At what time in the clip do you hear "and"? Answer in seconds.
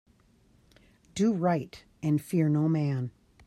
2.01-2.19